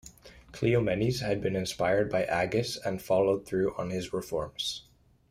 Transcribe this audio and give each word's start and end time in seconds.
Cleomenes 0.51 1.19
had 1.19 1.41
been 1.43 1.55
inspired 1.55 2.09
by 2.11 2.25
Agis 2.25 2.75
and 2.75 2.99
followed 2.99 3.45
through 3.45 3.75
on 3.75 3.91
his 3.91 4.11
reforms. 4.11 4.87